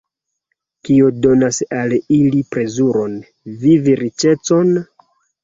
[0.87, 3.15] Kio donas al ili plezuron,
[3.67, 4.75] vivriĉecon?